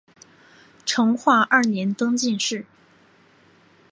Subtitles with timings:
[0.83, 2.65] 成化二年登进士。